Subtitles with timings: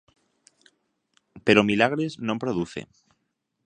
[1.45, 2.81] Pero milagres non produce.